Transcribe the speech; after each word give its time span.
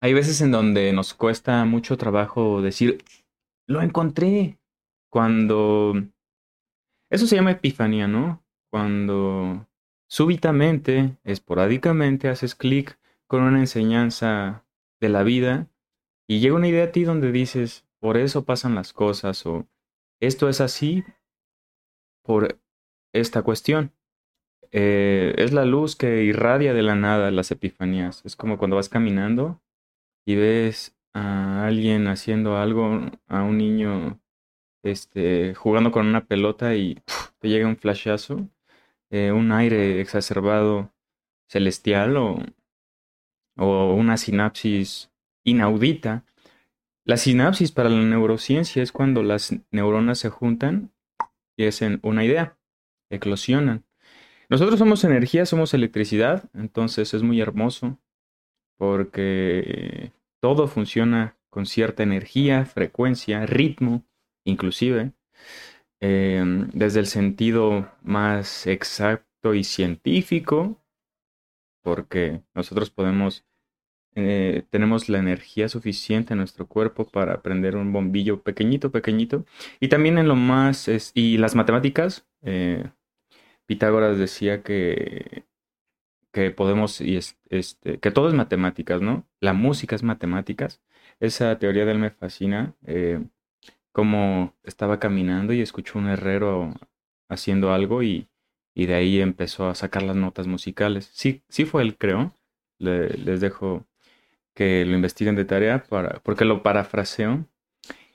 hay 0.00 0.14
veces 0.14 0.40
en 0.40 0.50
donde 0.50 0.92
nos 0.92 1.14
cuesta 1.14 1.64
mucho 1.64 1.96
trabajo 1.96 2.62
decir, 2.62 3.04
lo 3.66 3.82
encontré. 3.82 4.58
Cuando... 5.10 5.94
Eso 7.10 7.26
se 7.26 7.36
llama 7.36 7.52
epifanía, 7.52 8.06
¿no? 8.06 8.42
Cuando 8.70 9.66
súbitamente, 10.08 11.16
esporádicamente, 11.24 12.28
haces 12.28 12.54
clic 12.54 12.98
con 13.26 13.42
una 13.42 13.60
enseñanza 13.60 14.64
de 15.00 15.08
la 15.08 15.22
vida 15.22 15.68
y 16.28 16.40
llega 16.40 16.56
una 16.56 16.68
idea 16.68 16.84
a 16.84 16.92
ti 16.92 17.04
donde 17.04 17.32
dices, 17.32 17.84
por 17.98 18.16
eso 18.16 18.44
pasan 18.44 18.74
las 18.74 18.92
cosas 18.92 19.44
o 19.46 19.66
esto 20.20 20.48
es 20.48 20.60
así 20.60 21.04
por 22.22 22.60
esta 23.12 23.42
cuestión. 23.42 23.92
Eh, 24.72 25.34
es 25.36 25.52
la 25.52 25.64
luz 25.64 25.96
que 25.96 26.22
irradia 26.22 26.74
de 26.74 26.82
la 26.82 26.94
nada 26.94 27.30
las 27.32 27.50
epifanías. 27.50 28.24
Es 28.24 28.36
como 28.36 28.56
cuando 28.56 28.76
vas 28.76 28.88
caminando 28.88 29.60
y 30.30 30.36
ves 30.36 30.96
a 31.12 31.66
alguien 31.66 32.06
haciendo 32.06 32.56
algo, 32.56 33.00
a 33.26 33.42
un 33.42 33.58
niño 33.58 34.20
este, 34.84 35.54
jugando 35.56 35.90
con 35.90 36.06
una 36.06 36.24
pelota 36.26 36.76
y 36.76 37.02
te 37.40 37.48
llega 37.48 37.66
un 37.66 37.76
flashazo, 37.76 38.48
eh, 39.10 39.32
un 39.32 39.50
aire 39.50 40.00
exacerbado 40.00 40.92
celestial 41.48 42.16
o, 42.16 42.38
o 43.56 43.94
una 43.94 44.16
sinapsis 44.16 45.10
inaudita. 45.42 46.24
La 47.04 47.16
sinapsis 47.16 47.72
para 47.72 47.88
la 47.88 48.00
neurociencia 48.00 48.84
es 48.84 48.92
cuando 48.92 49.24
las 49.24 49.52
neuronas 49.72 50.20
se 50.20 50.28
juntan 50.28 50.92
y 51.56 51.66
hacen 51.66 51.98
una 52.04 52.24
idea, 52.24 52.56
eclosionan. 53.10 53.84
Nosotros 54.48 54.78
somos 54.78 55.02
energía, 55.02 55.44
somos 55.44 55.74
electricidad, 55.74 56.48
entonces 56.54 57.14
es 57.14 57.24
muy 57.24 57.40
hermoso 57.40 57.98
porque 58.76 60.12
todo 60.40 60.68
funciona 60.68 61.36
con 61.50 61.66
cierta 61.66 62.02
energía, 62.02 62.64
frecuencia, 62.64 63.46
ritmo, 63.46 64.04
inclusive, 64.44 65.12
em, 66.00 66.70
desde 66.72 67.00
el 67.00 67.06
sentido 67.06 67.90
más 68.02 68.66
exacto 68.66 69.54
y 69.54 69.64
científico, 69.64 70.82
porque 71.82 72.42
nosotros 72.54 72.90
podemos, 72.90 73.44
eh, 74.14 74.64
tenemos 74.70 75.08
la 75.08 75.18
energía 75.18 75.68
suficiente 75.68 76.34
en 76.34 76.38
nuestro 76.38 76.66
cuerpo 76.66 77.06
para 77.06 77.42
prender 77.42 77.76
un 77.76 77.92
bombillo 77.92 78.42
pequeñito, 78.42 78.90
pequeñito, 78.90 79.44
y 79.80 79.88
también 79.88 80.18
en 80.18 80.28
lo 80.28 80.36
más, 80.36 80.88
y 81.14 81.38
las 81.38 81.54
matemáticas, 81.54 82.26
eh, 82.42 82.90
Pitágoras 83.66 84.18
decía 84.18 84.62
que 84.64 85.44
que 86.32 86.50
podemos, 86.50 87.00
y 87.00 87.16
este, 87.16 87.98
que 87.98 88.10
todo 88.10 88.28
es 88.28 88.34
matemáticas, 88.34 89.00
¿no? 89.02 89.26
La 89.40 89.52
música 89.52 89.96
es 89.96 90.02
matemáticas. 90.02 90.80
Esa 91.20 91.58
teoría 91.58 91.84
de 91.84 91.92
él 91.92 91.98
me 91.98 92.10
fascina. 92.10 92.74
Eh, 92.86 93.20
como 93.92 94.54
estaba 94.62 94.98
caminando 94.98 95.52
y 95.52 95.60
escuchó 95.60 95.98
un 95.98 96.08
herrero 96.08 96.74
haciendo 97.28 97.72
algo 97.72 98.02
y, 98.02 98.28
y, 98.74 98.86
de 98.86 98.94
ahí 98.94 99.20
empezó 99.20 99.68
a 99.68 99.74
sacar 99.74 100.02
las 100.02 100.16
notas 100.16 100.46
musicales. 100.46 101.10
Sí, 101.12 101.42
sí 101.48 101.64
fue 101.64 101.82
él, 101.82 101.96
creo. 101.96 102.32
les 102.78 103.40
dejo 103.40 103.86
que 104.54 104.84
lo 104.84 104.94
investiguen 104.94 105.36
de 105.36 105.44
tarea 105.44 105.84
para, 105.84 106.20
porque 106.20 106.44
lo 106.44 106.62
parafraseo. 106.62 107.46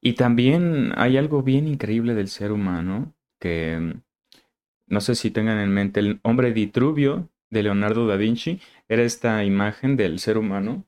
Y 0.00 0.14
también 0.14 0.92
hay 0.96 1.16
algo 1.16 1.42
bien 1.42 1.68
increíble 1.68 2.14
del 2.14 2.28
ser 2.28 2.52
humano 2.52 3.14
que 3.40 3.94
no 4.86 5.00
sé 5.00 5.14
si 5.14 5.30
tengan 5.30 5.58
en 5.58 5.70
mente 5.72 6.00
el 6.00 6.20
hombre 6.22 6.52
Vitruvio 6.52 7.28
de 7.50 7.62
Leonardo 7.62 8.06
da 8.06 8.16
Vinci 8.16 8.60
era 8.88 9.02
esta 9.02 9.44
imagen 9.44 9.96
del 9.96 10.18
ser 10.18 10.38
humano 10.38 10.84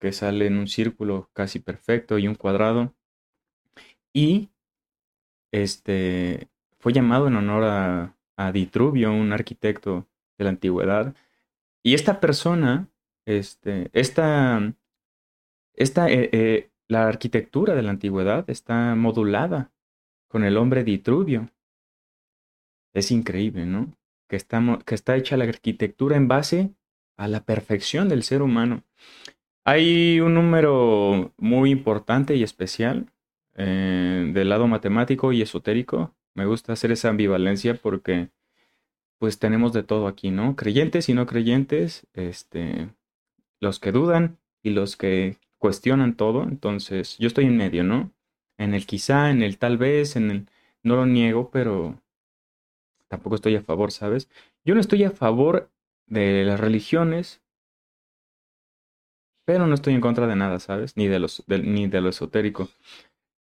que 0.00 0.12
sale 0.12 0.46
en 0.46 0.58
un 0.58 0.66
círculo 0.66 1.30
casi 1.32 1.58
perfecto 1.60 2.18
y 2.18 2.26
un 2.26 2.34
cuadrado. 2.34 2.94
Y 4.12 4.50
este 5.52 6.48
fue 6.78 6.92
llamado 6.92 7.28
en 7.28 7.36
honor 7.36 7.64
a, 7.64 8.16
a 8.36 8.50
un 8.50 9.32
arquitecto 9.32 10.08
de 10.38 10.44
la 10.44 10.50
antigüedad. 10.50 11.14
Y 11.82 11.94
esta 11.94 12.20
persona, 12.20 12.88
este, 13.26 13.90
esta, 13.92 14.74
esta 15.74 16.10
eh, 16.10 16.30
eh, 16.32 16.70
la 16.88 17.06
arquitectura 17.06 17.74
de 17.74 17.82
la 17.82 17.90
antigüedad 17.90 18.48
está 18.48 18.94
modulada 18.94 19.70
con 20.28 20.44
el 20.44 20.56
hombre 20.56 20.82
Vitruvio. 20.82 21.50
Es 22.92 23.10
increíble, 23.10 23.66
¿no? 23.66 23.94
Que, 24.30 24.38
que 24.86 24.94
está 24.94 25.16
hecha 25.16 25.36
la 25.36 25.44
arquitectura 25.44 26.16
en 26.16 26.28
base 26.28 26.70
a 27.16 27.28
la 27.28 27.44
perfección 27.44 28.08
del 28.08 28.22
ser 28.22 28.40
humano. 28.40 28.84
Hay 29.64 30.20
un 30.20 30.34
número 30.34 31.34
muy 31.36 31.70
importante 31.70 32.36
y 32.36 32.42
especial 32.42 33.12
eh, 33.56 34.30
del 34.32 34.48
lado 34.48 34.68
matemático 34.68 35.32
y 35.32 35.42
esotérico. 35.42 36.14
Me 36.34 36.46
gusta 36.46 36.72
hacer 36.72 36.92
esa 36.92 37.10
ambivalencia 37.10 37.74
porque 37.74 38.30
pues 39.18 39.38
tenemos 39.38 39.74
de 39.74 39.82
todo 39.82 40.06
aquí, 40.06 40.30
¿no? 40.30 40.56
Creyentes 40.56 41.10
y 41.10 41.14
no 41.14 41.26
creyentes, 41.26 42.06
este, 42.14 42.88
los 43.60 43.78
que 43.80 43.92
dudan 43.92 44.38
y 44.62 44.70
los 44.70 44.96
que 44.96 45.36
cuestionan 45.58 46.16
todo. 46.16 46.44
Entonces, 46.44 47.18
yo 47.18 47.26
estoy 47.26 47.44
en 47.46 47.58
medio, 47.58 47.84
¿no? 47.84 48.12
En 48.56 48.72
el 48.72 48.86
quizá, 48.86 49.30
en 49.30 49.42
el 49.42 49.58
tal 49.58 49.76
vez, 49.76 50.16
en 50.16 50.30
el 50.30 50.46
no 50.82 50.96
lo 50.96 51.04
niego, 51.04 51.50
pero 51.50 52.00
tampoco 53.10 53.34
estoy 53.34 53.56
a 53.56 53.62
favor, 53.62 53.90
¿sabes? 53.90 54.30
Yo 54.64 54.74
no 54.74 54.80
estoy 54.80 55.04
a 55.04 55.10
favor 55.10 55.70
de 56.06 56.44
las 56.44 56.60
religiones, 56.60 57.42
pero 59.44 59.66
no 59.66 59.74
estoy 59.74 59.94
en 59.94 60.00
contra 60.00 60.26
de 60.26 60.36
nada, 60.36 60.60
¿sabes? 60.60 60.96
Ni 60.96 61.08
de, 61.08 61.18
los, 61.18 61.44
ni 61.48 61.88
de 61.88 62.00
lo 62.00 62.08
esotérico. 62.08 62.68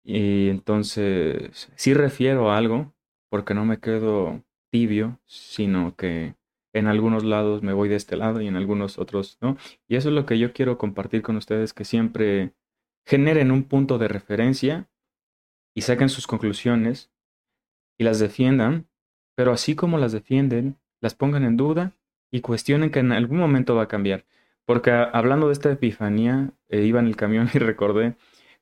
Y 0.05 0.49
entonces, 0.49 1.71
sí 1.75 1.93
refiero 1.93 2.51
a 2.51 2.57
algo, 2.57 2.95
porque 3.31 3.55
no 3.55 3.65
me 3.65 3.81
quedo 3.81 4.45
tibio, 4.71 5.21
sino 5.27 5.97
que 5.97 6.37
en 6.73 6.87
algunos 6.87 7.25
lados 7.25 7.63
me 7.63 7.73
voy 7.73 7.89
de 7.89 7.97
este 7.97 8.17
lado 8.17 8.41
y 8.41 8.47
en 8.47 8.57
algunos 8.57 8.99
otros 8.99 9.39
no. 9.41 9.57
Y 9.89 9.97
eso 9.97 10.09
es 10.09 10.15
lo 10.15 10.25
que 10.25 10.39
yo 10.39 10.53
quiero 10.53 10.79
compartir 10.79 11.23
con 11.23 11.37
ustedes, 11.37 11.75
que 11.75 11.85
siempre 11.85 12.55
generen 13.05 13.51
un 13.51 13.65
punto 13.65 13.99
de 13.99 14.09
referencia 14.09 14.89
y 15.75 15.83
saquen 15.83 16.09
sus 16.09 16.27
conclusiones 16.27 17.11
y 17.99 18.05
las 18.05 18.21
defiendan 18.21 18.88
pero 19.39 19.53
así 19.53 19.77
como 19.77 19.99
las 19.99 20.11
defienden, 20.11 20.79
las 21.01 21.15
pongan 21.15 21.45
en 21.45 21.57
duda 21.57 21.93
y 22.33 22.41
cuestionen 22.41 22.91
que 22.91 22.99
en 22.99 23.13
algún 23.13 23.39
momento 23.39 23.77
va 23.77 23.85
a 23.85 23.87
cambiar. 23.87 24.25
Porque 24.65 24.91
hablando 24.91 25.47
de 25.47 25.53
esta 25.53 25.71
epifanía, 25.71 26.51
eh, 26.69 26.83
iba 26.83 26.99
en 26.99 27.07
el 27.07 27.15
camión 27.15 27.49
y 27.55 27.59
recordé 27.61 28.17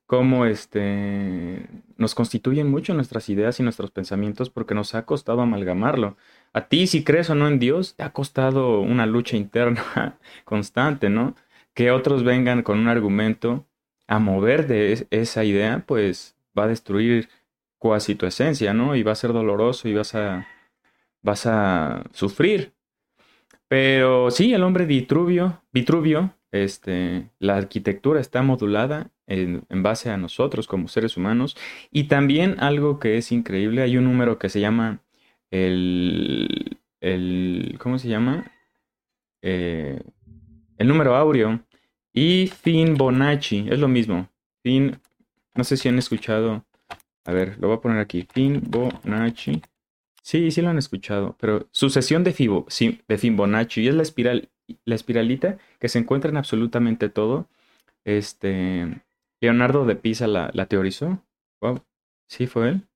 cómo 0.05 0.45
este, 0.45 1.67
nos 1.97 2.15
constituyen 2.15 2.71
mucho 2.71 2.93
nuestras 2.93 3.31
ideas 3.31 3.59
y 3.59 3.63
nuestros 3.63 3.91
pensamientos 3.91 4.51
porque 4.51 4.75
nos 4.75 4.95
ha 4.95 5.07
costado 5.07 5.41
amalgamarlo. 5.41 6.19
A 6.53 6.69
ti, 6.69 6.87
si 6.87 7.05
crees 7.05 7.31
o 7.31 7.35
no 7.35 7.49
en 7.49 7.59
Dios, 7.59 7.97
te 7.97 8.03
ha 8.03 8.13
costado 8.13 8.83
una 8.83 9.07
lucha 9.07 9.39
interna 9.39 10.19
constante, 10.45 11.09
¿no? 11.09 11.37
Que 11.73 11.91
otros 11.91 12.23
vengan 12.23 12.63
con 12.63 12.79
un 12.79 12.89
argumento 12.89 13.65
a 14.09 14.19
mover 14.19 14.67
de 14.67 15.07
esa 15.09 15.43
idea, 15.43 15.85
pues 15.87 16.37
va 16.57 16.65
a 16.65 16.69
destruir 16.69 17.31
cuasi 17.79 18.15
tu 18.15 18.27
esencia, 18.27 18.75
¿no? 18.75 18.95
Y 18.95 19.03
va 19.03 19.13
a 19.13 19.15
ser 19.15 19.33
doloroso 19.33 19.89
y 19.89 19.95
vas 19.95 20.15
a 20.15 20.47
vas 21.27 21.45
a 21.45 22.05
sufrir. 22.13 22.73
Pero 23.69 24.31
sí, 24.31 24.55
el 24.55 24.63
hombre 24.63 24.87
Vitruvio, 24.87 25.61
Vitruvio, 25.73 26.33
este, 26.53 27.31
la 27.41 27.57
arquitectura 27.57 28.21
está 28.21 28.43
modulada 28.43 29.11
en, 29.27 29.67
base 29.83 30.09
a 30.09 30.17
nosotros 30.17 30.69
como 30.69 30.87
seres 30.87 31.17
humanos. 31.17 31.57
Y 31.91 32.05
también 32.05 32.57
algo 32.61 33.01
que 33.01 33.19
es 33.19 33.33
increíble, 33.33 33.83
hay 33.83 33.97
un 33.97 34.05
número 34.05 34.39
que 34.39 34.49
se 34.49 34.61
llama 34.61 35.01
el, 35.51 36.79
el 37.01 37.77
¿cómo 37.81 37.99
se 37.99 38.09
llama? 38.09 38.53
Eh, 39.43 40.01
el 40.79 40.87
número 40.89 41.17
áureo 41.17 41.61
y 42.13 42.53
Bonacci, 42.97 43.67
es 43.69 43.81
lo 43.81 43.89
mismo. 43.89 44.29
Fin, 44.63 44.97
no 45.57 45.65
sé 45.65 45.77
si 45.77 45.89
han 45.89 45.99
escuchado, 45.99 46.65
a 47.25 47.33
ver, 47.33 47.59
lo 47.59 47.69
voy 47.69 47.77
a 47.77 47.81
poner 47.81 47.99
aquí, 47.99 48.27
Bonacci. 48.63 49.61
Sí, 50.27 50.51
sí 50.51 50.61
lo 50.61 50.71
han 50.71 50.79
escuchado, 50.79 51.37
pero 51.39 51.69
sucesión 51.71 52.25
de, 52.25 52.33
Fibo, 52.33 52.67
de 53.07 53.17
Fibonacci 53.19 53.87
es 53.87 53.95
la 53.95 54.03
espiral, 54.03 54.51
la 54.85 54.97
espiralita 54.97 55.57
que 55.79 55.89
se 55.89 56.01
encuentra 56.01 56.31
en 56.31 56.37
absolutamente 56.37 57.09
todo. 57.09 57.49
Este, 58.05 59.03
Leonardo 59.41 59.87
de 59.87 59.95
Pisa 59.95 60.27
la, 60.27 60.67
teorizó. 60.67 61.23
Wow, 61.61 61.85
sí 62.29 62.49
fue 62.49 62.71
él. 62.71 62.89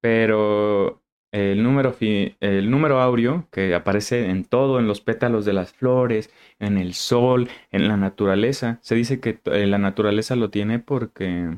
Pero 0.00 1.00
el 1.30 1.62
número, 1.62 1.94
el 2.00 2.70
número 2.72 3.00
áureo 3.00 3.46
que 3.52 3.72
aparece 3.76 4.30
en 4.30 4.44
todo, 4.44 4.80
en 4.80 4.88
los 4.88 5.00
pétalos 5.00 5.44
de 5.44 5.52
las 5.52 5.72
flores, 5.72 6.30
en 6.58 6.76
el 6.76 6.94
sol, 6.94 7.48
en 7.70 7.86
la 7.86 7.96
naturaleza. 7.96 8.80
Se 8.82 8.96
dice 8.96 9.20
que 9.20 9.40
eh, 9.44 9.66
la 9.68 9.78
naturaleza 9.78 10.34
lo 10.34 10.50
tiene 10.50 10.80
porque 10.80 11.56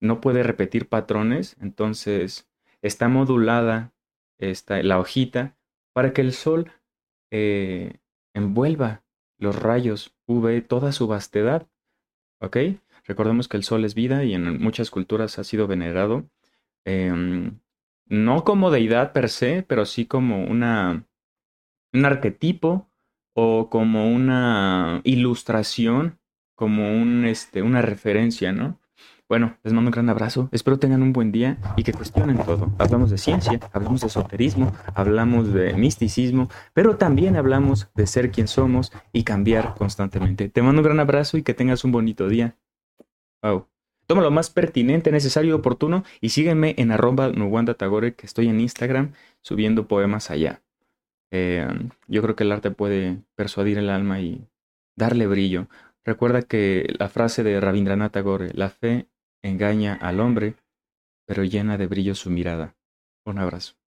no 0.00 0.20
puede 0.20 0.44
repetir 0.44 0.88
patrones, 0.88 1.56
entonces 1.60 2.49
está 2.82 3.08
modulada 3.08 3.92
esta, 4.38 4.82
la 4.82 4.98
hojita 4.98 5.56
para 5.92 6.12
que 6.12 6.20
el 6.20 6.32
sol 6.32 6.72
eh, 7.30 7.98
envuelva 8.34 9.02
los 9.38 9.56
rayos 9.56 10.14
UV, 10.26 10.62
toda 10.66 10.92
su 10.92 11.06
vastedad. 11.06 11.66
¿Ok? 12.40 12.56
Recordemos 13.04 13.48
que 13.48 13.56
el 13.56 13.64
sol 13.64 13.84
es 13.84 13.94
vida 13.94 14.24
y 14.24 14.34
en 14.34 14.60
muchas 14.62 14.90
culturas 14.90 15.38
ha 15.38 15.44
sido 15.44 15.66
venerado, 15.66 16.28
em, 16.84 17.58
no 18.06 18.44
como 18.44 18.70
deidad 18.70 19.12
per 19.12 19.28
se, 19.28 19.62
pero 19.62 19.84
sí 19.86 20.06
como 20.06 20.44
una, 20.44 21.06
un 21.92 22.04
arquetipo 22.04 22.88
o 23.34 23.68
como 23.70 24.12
una 24.12 25.00
ilustración, 25.04 26.18
como 26.54 26.92
un, 26.92 27.24
este, 27.24 27.62
una 27.62 27.82
referencia, 27.82 28.52
¿no? 28.52 28.78
Bueno, 29.30 29.56
les 29.62 29.72
mando 29.72 29.90
un 29.90 29.92
gran 29.92 30.08
abrazo. 30.08 30.48
Espero 30.50 30.80
tengan 30.80 31.02
un 31.02 31.12
buen 31.12 31.30
día 31.30 31.56
y 31.76 31.84
que 31.84 31.92
cuestionen 31.92 32.36
todo. 32.38 32.72
Hablamos 32.78 33.10
de 33.12 33.16
ciencia, 33.16 33.60
hablamos 33.72 34.00
de 34.00 34.08
esoterismo, 34.08 34.72
hablamos 34.92 35.52
de 35.52 35.72
misticismo, 35.74 36.48
pero 36.74 36.96
también 36.96 37.36
hablamos 37.36 37.90
de 37.94 38.08
ser 38.08 38.32
quien 38.32 38.48
somos 38.48 38.92
y 39.12 39.22
cambiar 39.22 39.76
constantemente. 39.76 40.48
Te 40.48 40.62
mando 40.62 40.80
un 40.80 40.84
gran 40.84 40.98
abrazo 40.98 41.38
y 41.38 41.44
que 41.44 41.54
tengas 41.54 41.84
un 41.84 41.92
bonito 41.92 42.26
día. 42.26 42.56
Wow. 43.40 43.68
Toma 44.08 44.20
lo 44.20 44.32
más 44.32 44.50
pertinente, 44.50 45.12
necesario 45.12 45.50
y 45.50 45.52
oportuno 45.52 46.02
y 46.20 46.30
sígueme 46.30 46.74
en 46.76 46.90
arroba 46.90 47.30
Tagore, 47.78 48.14
que 48.14 48.26
estoy 48.26 48.48
en 48.48 48.58
Instagram 48.58 49.12
subiendo 49.42 49.86
poemas 49.86 50.32
allá. 50.32 50.60
Eh, 51.30 51.68
yo 52.08 52.20
creo 52.20 52.34
que 52.34 52.42
el 52.42 52.50
arte 52.50 52.72
puede 52.72 53.22
persuadir 53.36 53.78
el 53.78 53.90
alma 53.90 54.20
y 54.20 54.48
darle 54.96 55.28
brillo. 55.28 55.68
Recuerda 56.04 56.42
que 56.42 56.92
la 56.98 57.08
frase 57.08 57.44
de 57.44 57.60
Rabindranath 57.60 58.10
Tagore, 58.10 58.50
la 58.54 58.70
fe 58.70 59.06
engaña 59.42 59.94
al 59.94 60.20
hombre, 60.20 60.56
pero 61.26 61.44
llena 61.44 61.78
de 61.78 61.86
brillo 61.86 62.14
su 62.14 62.30
mirada. 62.30 62.76
Un 63.24 63.38
abrazo. 63.38 63.79